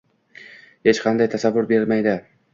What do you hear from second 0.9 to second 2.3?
qanday tasavvur bermaydi.